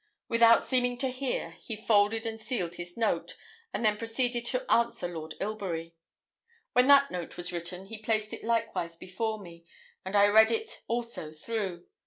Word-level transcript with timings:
Without 0.27 0.63
seeming 0.63 0.97
to 0.97 1.09
hear, 1.09 1.51
he 1.59 1.75
folded 1.75 2.25
and 2.25 2.41
sealed 2.41 2.73
his 2.73 2.97
note, 2.97 3.37
and 3.71 3.85
then 3.85 3.99
proceeded 3.99 4.47
to 4.47 4.65
answer 4.73 5.07
Lord 5.07 5.35
Ilbury. 5.39 5.93
When 6.73 6.87
that 6.87 7.11
note 7.11 7.37
was 7.37 7.53
written, 7.53 7.85
he 7.85 7.99
placed 8.01 8.33
it 8.33 8.43
likewise 8.43 8.95
before 8.95 9.39
me, 9.39 9.63
and 10.03 10.15
I 10.15 10.25
read 10.25 10.49
it 10.49 10.81
also 10.87 11.31
through. 11.31 11.85